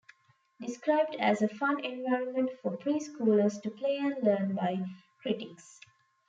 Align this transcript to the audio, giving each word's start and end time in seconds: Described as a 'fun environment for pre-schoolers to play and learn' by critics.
Described 0.59 1.15
as 1.19 1.43
a 1.43 1.47
'fun 1.47 1.85
environment 1.85 2.49
for 2.59 2.75
pre-schoolers 2.75 3.61
to 3.61 3.69
play 3.69 3.97
and 3.97 4.15
learn' 4.23 4.55
by 4.55 4.83
critics. 5.21 5.79